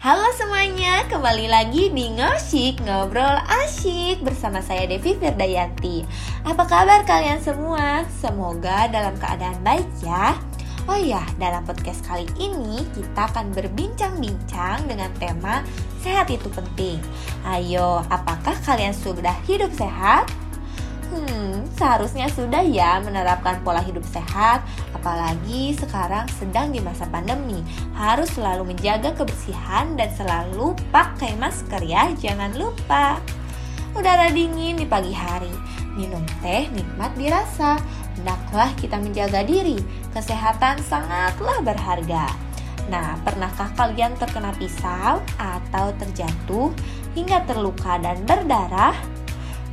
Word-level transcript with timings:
Halo 0.00 0.32
semuanya, 0.32 1.04
kembali 1.12 1.52
lagi 1.52 1.92
di 1.92 2.08
Ngosyik 2.16 2.80
Ngobrol 2.88 3.36
Asyik 3.44 4.24
bersama 4.24 4.64
saya 4.64 4.88
Devi 4.88 5.12
Firdayanti 5.12 6.08
Apa 6.40 6.64
kabar 6.64 7.04
kalian 7.04 7.36
semua? 7.36 8.08
Semoga 8.08 8.88
dalam 8.88 9.12
keadaan 9.20 9.60
baik 9.60 9.84
ya 10.00 10.40
Oh 10.88 10.96
ya, 10.96 11.20
dalam 11.36 11.68
podcast 11.68 12.00
kali 12.08 12.24
ini 12.40 12.80
kita 12.96 13.28
akan 13.28 13.52
berbincang-bincang 13.52 14.88
dengan 14.88 15.12
tema 15.20 15.60
Sehat 16.00 16.32
itu 16.32 16.48
penting 16.48 16.96
Ayo, 17.44 18.00
apakah 18.08 18.56
kalian 18.64 18.96
sudah 18.96 19.36
hidup 19.44 19.68
sehat? 19.76 20.32
Hmm, 21.12 21.49
seharusnya 21.80 22.28
sudah 22.28 22.60
ya 22.60 23.00
menerapkan 23.00 23.64
pola 23.64 23.80
hidup 23.80 24.04
sehat, 24.04 24.60
apalagi 24.92 25.72
sekarang 25.80 26.28
sedang 26.36 26.68
di 26.76 26.84
masa 26.84 27.08
pandemi. 27.08 27.64
Harus 27.96 28.36
selalu 28.36 28.76
menjaga 28.76 29.16
kebersihan 29.16 29.96
dan 29.96 30.12
selalu 30.12 30.76
pakai 30.92 31.32
masker 31.40 31.80
ya, 31.80 32.12
jangan 32.20 32.52
lupa. 32.52 33.16
Udara 33.96 34.28
dingin 34.28 34.76
di 34.76 34.84
pagi 34.84 35.16
hari, 35.16 35.50
minum 35.96 36.20
teh 36.44 36.68
nikmat 36.68 37.16
dirasa. 37.16 37.80
Hendaklah 38.20 38.76
kita 38.76 39.00
menjaga 39.00 39.40
diri, 39.40 39.80
kesehatan 40.12 40.84
sangatlah 40.84 41.64
berharga. 41.64 42.28
Nah, 42.92 43.16
pernahkah 43.24 43.72
kalian 43.72 44.12
terkena 44.20 44.52
pisau 44.60 45.24
atau 45.40 45.86
terjatuh 45.96 46.68
hingga 47.16 47.40
terluka 47.48 47.96
dan 48.04 48.20
berdarah? 48.28 48.92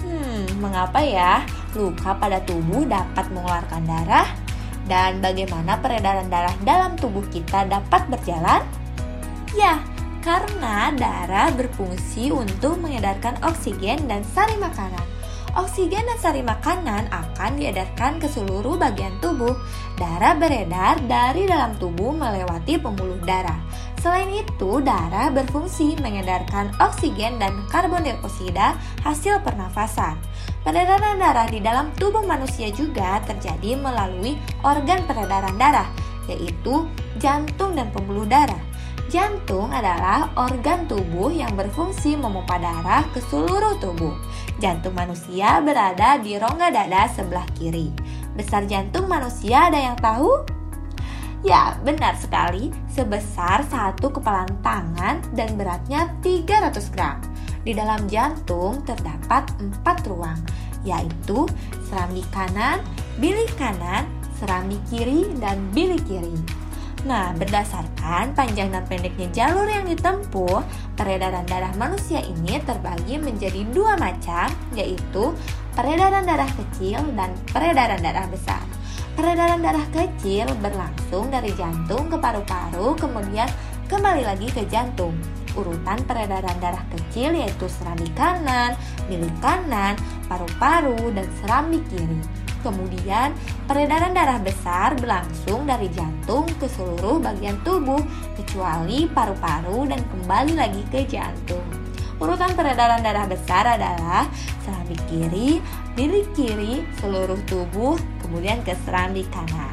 Hmm, 0.00 0.48
mengapa 0.58 1.04
ya 1.04 1.44
luka 1.74 2.16
pada 2.18 2.42
tubuh 2.42 2.86
dapat 2.86 3.26
mengeluarkan 3.30 3.82
darah? 3.86 4.28
Dan 4.90 5.22
bagaimana 5.22 5.78
peredaran 5.78 6.26
darah 6.26 6.56
dalam 6.66 6.98
tubuh 6.98 7.22
kita 7.30 7.68
dapat 7.70 8.10
berjalan? 8.10 8.66
Ya, 9.54 9.78
karena 10.20 10.90
darah 10.94 11.54
berfungsi 11.54 12.34
untuk 12.34 12.78
mengedarkan 12.82 13.38
oksigen 13.46 14.10
dan 14.10 14.26
sari 14.26 14.58
makanan. 14.58 15.19
Oksigen 15.58 16.06
dan 16.06 16.18
sari 16.22 16.46
makanan 16.46 17.10
akan 17.10 17.58
diedarkan 17.58 18.22
ke 18.22 18.30
seluruh 18.30 18.78
bagian 18.78 19.10
tubuh. 19.18 19.58
Darah 19.98 20.38
beredar 20.38 21.02
dari 21.10 21.50
dalam 21.50 21.74
tubuh 21.76 22.14
melewati 22.14 22.78
pembuluh 22.78 23.18
darah. 23.26 23.58
Selain 24.00 24.30
itu, 24.32 24.80
darah 24.80 25.28
berfungsi 25.28 25.98
mengedarkan 26.00 26.72
oksigen 26.80 27.36
dan 27.36 27.52
karbon 27.68 28.06
dioksida 28.06 28.78
hasil 29.04 29.42
pernafasan. 29.44 30.16
Peredaran 30.62 31.20
darah 31.20 31.50
di 31.50 31.60
dalam 31.60 31.92
tubuh 31.98 32.24
manusia 32.24 32.70
juga 32.72 33.20
terjadi 33.26 33.76
melalui 33.76 34.38
organ 34.64 35.04
peredaran 35.04 35.58
darah, 35.58 35.90
yaitu 36.30 36.88
jantung 37.18 37.76
dan 37.76 37.90
pembuluh 37.92 38.24
darah. 38.24 38.69
Jantung 39.10 39.74
adalah 39.74 40.30
organ 40.38 40.86
tubuh 40.86 41.34
yang 41.34 41.58
berfungsi 41.58 42.14
memompa 42.14 42.62
darah 42.62 43.02
ke 43.10 43.18
seluruh 43.26 43.74
tubuh. 43.82 44.14
Jantung 44.62 44.94
manusia 44.94 45.58
berada 45.58 46.14
di 46.22 46.38
rongga 46.38 46.70
dada 46.70 47.10
sebelah 47.10 47.42
kiri. 47.58 47.90
Besar 48.38 48.70
jantung 48.70 49.10
manusia 49.10 49.66
ada 49.66 49.82
yang 49.82 49.98
tahu? 49.98 50.46
Ya, 51.42 51.74
benar 51.82 52.14
sekali, 52.22 52.70
sebesar 52.86 53.66
satu 53.66 54.14
kepalan 54.14 54.54
tangan 54.62 55.18
dan 55.34 55.58
beratnya 55.58 56.06
300 56.22 56.94
gram. 56.94 57.18
Di 57.66 57.74
dalam 57.74 58.06
jantung 58.06 58.78
terdapat 58.86 59.50
empat 59.58 60.06
ruang, 60.06 60.38
yaitu 60.86 61.50
serambi 61.90 62.22
kanan, 62.30 62.78
bilik 63.18 63.50
kanan, 63.58 64.06
serambi 64.38 64.78
kiri, 64.86 65.26
dan 65.42 65.58
bilik 65.74 66.06
kiri. 66.06 66.59
Nah, 67.00 67.32
berdasarkan 67.32 68.36
panjang 68.36 68.68
dan 68.68 68.84
pendeknya 68.84 69.28
jalur 69.32 69.64
yang 69.64 69.88
ditempuh, 69.88 70.60
peredaran 71.00 71.48
darah 71.48 71.72
manusia 71.80 72.20
ini 72.20 72.60
terbagi 72.60 73.16
menjadi 73.16 73.64
dua 73.72 73.96
macam, 73.96 74.52
yaitu 74.76 75.32
peredaran 75.72 76.28
darah 76.28 76.50
kecil 76.52 77.00
dan 77.16 77.32
peredaran 77.48 78.04
darah 78.04 78.28
besar. 78.28 78.60
Peredaran 79.16 79.64
darah 79.64 79.84
kecil 79.96 80.44
berlangsung 80.60 81.32
dari 81.32 81.56
jantung 81.56 82.12
ke 82.12 82.20
paru-paru, 82.20 82.92
kemudian 83.00 83.48
kembali 83.88 84.22
lagi 84.28 84.52
ke 84.52 84.68
jantung. 84.68 85.16
Urutan 85.56 85.98
peredaran 86.04 86.56
darah 86.62 86.84
kecil 86.94 87.34
yaitu 87.34 87.66
serambi 87.66 88.06
kanan, 88.12 88.76
milik 89.08 89.32
kanan, 89.42 89.96
paru-paru, 90.28 91.10
dan 91.16 91.26
serambi 91.42 91.80
kiri. 91.90 92.39
Kemudian, 92.60 93.32
peredaran 93.64 94.12
darah 94.12 94.36
besar 94.36 94.92
berlangsung 95.00 95.64
dari 95.64 95.88
jantung 95.88 96.44
ke 96.60 96.68
seluruh 96.68 97.16
bagian 97.16 97.56
tubuh, 97.64 98.00
kecuali 98.36 99.08
paru-paru 99.08 99.88
dan 99.88 100.04
kembali 100.04 100.52
lagi 100.60 100.82
ke 100.92 101.08
jantung. 101.08 101.64
Urutan 102.20 102.52
peredaran 102.52 103.00
darah 103.00 103.24
besar 103.24 103.64
adalah 103.64 104.28
serambi 104.60 104.92
kiri, 105.08 105.56
bilik 105.96 106.28
kiri, 106.36 106.84
seluruh 107.00 107.40
tubuh, 107.48 107.96
kemudian 108.20 108.60
ke 108.60 108.76
serambi 108.84 109.24
kanan. 109.32 109.72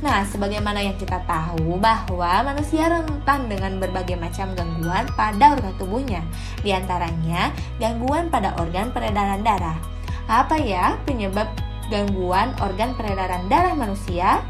Nah, 0.00 0.24
sebagaimana 0.28 0.80
yang 0.80 0.96
kita 0.96 1.24
tahu 1.24 1.76
bahwa 1.76 2.52
manusia 2.52 2.88
rentan 2.88 3.48
dengan 3.48 3.76
berbagai 3.80 4.16
macam 4.16 4.52
gangguan 4.56 5.04
pada 5.12 5.56
organ 5.56 5.76
tubuhnya, 5.76 6.20
di 6.60 6.72
antaranya 6.72 7.52
gangguan 7.80 8.28
pada 8.28 8.56
organ 8.60 8.92
peredaran 8.92 9.40
darah. 9.40 9.76
Apa 10.28 10.56
ya 10.56 10.96
penyebab 11.04 11.48
gangguan 11.90 12.54
organ 12.62 12.94
peredaran 12.94 13.50
darah 13.50 13.74
manusia? 13.74 14.40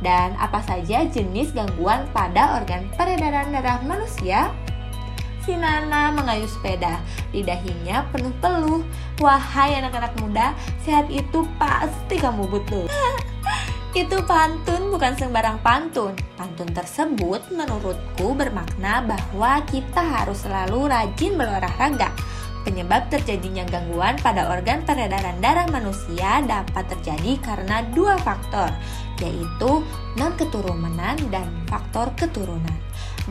Dan 0.00 0.32
apa 0.36 0.64
saja 0.64 1.04
jenis 1.08 1.52
gangguan 1.52 2.08
pada 2.12 2.60
organ 2.60 2.88
peredaran 2.94 3.52
darah 3.52 3.80
manusia? 3.84 4.52
Si 5.40 5.56
Nana 5.56 6.12
mengayuh 6.12 6.48
sepeda, 6.48 7.00
lidahinya 7.32 8.04
penuh 8.12 8.32
peluh. 8.44 8.84
Wahai 9.18 9.80
anak-anak 9.80 10.12
muda, 10.20 10.52
sehat 10.84 11.08
itu 11.08 11.48
pasti 11.56 12.20
kamu 12.20 12.44
butuh. 12.44 12.86
Itu 13.90 14.22
pantun 14.22 14.94
bukan 14.94 15.18
sembarang 15.18 15.58
pantun. 15.66 16.14
Pantun 16.38 16.70
tersebut 16.70 17.42
menurutku 17.50 18.38
bermakna 18.38 19.02
bahwa 19.02 19.58
kita 19.66 19.98
harus 19.98 20.46
selalu 20.46 20.86
rajin 20.86 21.34
berolahraga. 21.34 22.14
Penyebab 22.60 23.08
terjadinya 23.08 23.64
gangguan 23.64 24.20
pada 24.20 24.52
organ 24.52 24.84
peredaran 24.84 25.40
darah 25.40 25.64
manusia 25.72 26.44
dapat 26.44 26.92
terjadi 26.92 27.40
karena 27.40 27.80
dua 27.96 28.20
faktor, 28.20 28.68
yaitu 29.16 29.80
non-keturunan 30.20 31.16
dan 31.32 31.48
faktor 31.64 32.12
keturunan. 32.20 32.76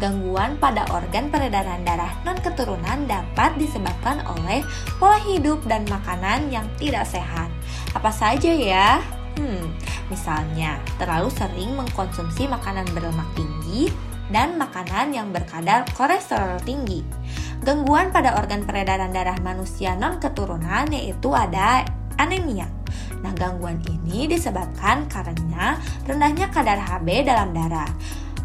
Gangguan 0.02 0.58
pada 0.58 0.88
organ 0.90 1.30
peredaran 1.30 1.86
darah 1.86 2.10
non-keturunan 2.26 3.06
dapat 3.06 3.54
disebabkan 3.62 4.26
oleh 4.26 4.66
pola 4.98 5.22
hidup 5.22 5.62
dan 5.70 5.86
makanan 5.86 6.50
yang 6.50 6.66
tidak 6.82 7.06
sehat. 7.06 7.54
Apa 7.94 8.10
saja 8.10 8.50
ya? 8.50 8.98
Hmm, 9.38 9.70
misalnya 10.10 10.82
terlalu 10.98 11.30
sering 11.38 11.78
mengkonsumsi 11.78 12.50
makanan 12.50 12.90
berlemak 12.98 13.30
tinggi 13.38 13.94
dan 14.34 14.58
makanan 14.58 15.14
yang 15.14 15.30
berkadar 15.30 15.86
kolesterol 15.94 16.62
tinggi. 16.66 17.02
Gangguan 17.60 18.16
pada 18.16 18.40
organ 18.40 18.64
peredaran 18.64 19.12
darah 19.12 19.36
manusia 19.44 19.92
non 20.00 20.16
keturunan 20.18 20.88
yaitu 20.96 21.36
ada 21.36 21.84
anemia. 22.16 22.72
Nah, 23.20 23.36
gangguan 23.36 23.84
ini 23.84 24.32
disebabkan 24.32 25.12
karena 25.12 25.76
rendahnya 26.08 26.48
kadar 26.48 26.80
HB 26.80 27.28
dalam 27.28 27.52
darah. 27.52 27.92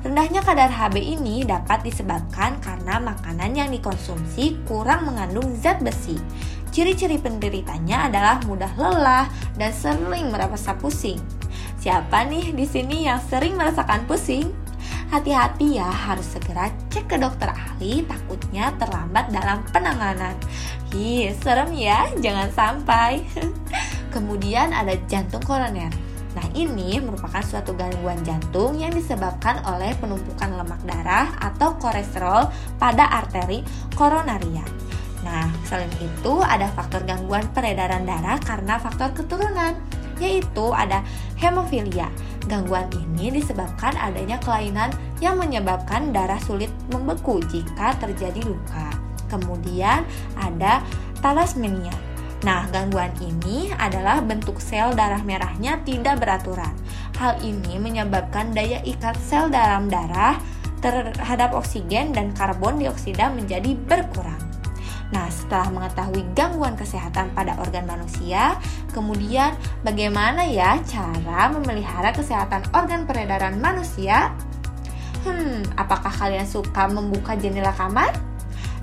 Rendahnya 0.03 0.43
kadar 0.43 0.69
HB 0.69 0.99
ini 0.99 1.47
dapat 1.47 1.87
disebabkan 1.87 2.59
karena 2.59 2.99
makanan 2.99 3.55
yang 3.55 3.71
dikonsumsi 3.71 4.67
kurang 4.67 5.07
mengandung 5.07 5.47
zat 5.63 5.79
besi. 5.81 6.19
Ciri-ciri 6.75 7.23
penderitanya 7.23 8.11
adalah 8.11 8.43
mudah 8.45 8.75
lelah 8.75 9.31
dan 9.55 9.71
sering 9.71 10.35
merasa 10.35 10.75
pusing. 10.75 11.23
Siapa 11.79 12.27
nih 12.27 12.51
di 12.51 12.67
sini 12.67 13.07
yang 13.07 13.23
sering 13.23 13.55
merasakan 13.55 14.11
pusing? 14.11 14.64
Hati-hati 15.15 15.79
ya, 15.79 15.87
harus 15.87 16.27
segera 16.27 16.75
cek 16.91 17.07
ke 17.07 17.15
dokter 17.23 17.47
ahli, 17.47 18.03
takutnya 18.03 18.75
terlambat 18.75 19.31
dalam 19.31 19.63
penanganan. 19.71 20.35
Hi, 20.91 21.31
serem 21.39 21.71
ya, 21.71 22.11
jangan 22.19 22.51
sampai. 22.51 23.23
Kemudian 24.15 24.75
ada 24.75 24.91
jantung 25.07 25.39
koroner. 25.47 25.95
Nah, 26.35 26.47
ini 26.59 26.99
merupakan 26.99 27.39
suatu 27.47 27.79
gangguan 27.79 28.27
jantung 28.27 28.75
yang 28.75 28.91
disebabkan 28.91 29.63
oleh 29.71 29.95
penumpukan 30.03 30.51
lemak 30.51 30.83
darah 30.83 31.31
atau 31.39 31.79
kolesterol 31.79 32.51
pada 32.83 33.07
arteri 33.07 33.63
koronaria. 33.95 34.67
Nah, 35.23 35.47
selain 35.63 35.95
itu 36.03 36.43
ada 36.43 36.67
faktor 36.75 37.07
gangguan 37.07 37.47
peredaran 37.55 38.03
darah 38.03 38.43
karena 38.43 38.83
faktor 38.83 39.15
keturunan, 39.15 39.79
yaitu 40.21 40.71
ada 40.75 41.03
hemofilia. 41.39 42.11
Gangguan 42.45 42.89
ini 42.93 43.33
disebabkan 43.41 43.97
adanya 43.97 44.37
kelainan 44.43 44.93
yang 45.19 45.41
menyebabkan 45.41 46.13
darah 46.13 46.41
sulit 46.45 46.69
membeku 46.93 47.41
jika 47.49 47.97
terjadi 47.97 48.45
luka. 48.45 48.93
Kemudian 49.33 50.05
ada 50.37 50.85
thalassemia. 51.25 51.95
Nah, 52.45 52.69
gangguan 52.69 53.09
ini 53.25 53.73
adalah 53.81 54.21
bentuk 54.21 54.61
sel 54.61 54.93
darah 54.93 55.25
merahnya 55.25 55.81
tidak 55.89 56.21
beraturan. 56.21 56.77
Hal 57.17 57.41
ini 57.41 57.81
menyebabkan 57.81 58.53
daya 58.53 58.85
ikat 58.85 59.17
sel 59.17 59.49
dalam 59.49 59.89
darah 59.89 60.37
terhadap 60.85 61.57
oksigen 61.57 62.13
dan 62.13 62.37
karbon 62.37 62.77
dioksida 62.77 63.33
menjadi 63.33 63.73
berkurang. 63.89 64.54
Nah, 65.15 65.31
setelah 65.31 65.71
mengetahui 65.71 66.27
gangguan 66.35 66.75
kesehatan 66.75 67.31
pada 67.39 67.55
organ 67.63 67.87
manusia, 67.87 68.59
kemudian 68.91 69.55
bagaimana 69.87 70.43
ya 70.43 70.83
cara 70.83 71.55
memelihara 71.55 72.11
kesehatan 72.11 72.67
organ 72.75 73.07
peredaran 73.07 73.63
manusia? 73.63 74.35
Hmm, 75.23 75.63
apakah 75.79 76.11
kalian 76.11 76.45
suka 76.45 76.91
membuka 76.91 77.39
jendela 77.39 77.71
kamar? 77.79 78.11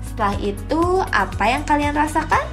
Setelah 0.08 0.36
itu, 0.40 1.04
apa 1.12 1.44
yang 1.52 1.62
kalian 1.68 1.92
rasakan? 1.92 2.48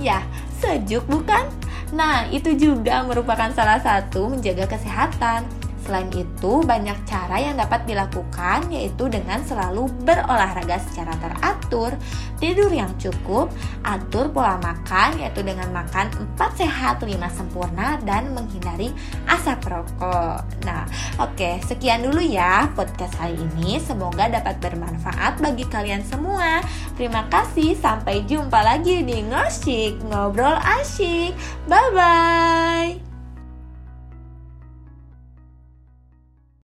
Ya, 0.00 0.24
sejuk 0.64 1.04
bukan? 1.04 1.44
Nah, 1.92 2.24
itu 2.32 2.56
juga 2.56 3.04
merupakan 3.04 3.52
salah 3.52 3.76
satu 3.76 4.32
menjaga 4.32 4.64
kesehatan. 4.64 5.44
Selain 5.82 6.06
itu, 6.14 6.62
banyak 6.62 6.94
cara 7.04 7.42
yang 7.42 7.58
dapat 7.58 7.82
dilakukan 7.84 8.70
yaitu 8.70 9.10
dengan 9.10 9.42
selalu 9.42 9.90
berolahraga 10.06 10.78
secara 10.78 11.10
teratur, 11.18 11.98
tidur 12.38 12.70
yang 12.70 12.94
cukup, 13.02 13.50
atur 13.82 14.30
pola 14.30 14.62
makan 14.62 15.18
yaitu 15.18 15.42
dengan 15.42 15.66
makan 15.74 16.06
4 16.38 16.60
sehat 16.62 17.02
5 17.02 17.10
sempurna 17.34 17.98
dan 18.06 18.30
menghindari 18.30 18.94
asap 19.26 19.74
rokok. 19.74 20.46
Nah, 20.62 20.86
oke, 21.18 21.34
okay, 21.34 21.58
sekian 21.66 22.06
dulu 22.06 22.22
ya 22.22 22.70
podcast 22.78 23.18
kali 23.18 23.34
ini. 23.34 23.82
Semoga 23.82 24.30
dapat 24.30 24.62
bermanfaat 24.62 25.42
bagi 25.42 25.66
kalian 25.66 26.06
semua. 26.06 26.62
Terima 26.94 27.26
kasih, 27.26 27.74
sampai 27.74 28.22
jumpa 28.22 28.62
lagi 28.62 29.02
di 29.02 29.26
Ngosik 29.26 29.98
Ngobrol 30.06 30.54
Asyik. 30.62 31.34
Bye 31.66 31.90
bye. 31.90 33.01